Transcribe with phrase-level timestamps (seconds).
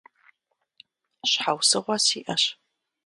[1.29, 2.43] Щхьэусыгъуэ сиӀэщ.